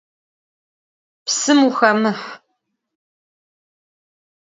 [1.25, 2.23] Psım vuxemıh!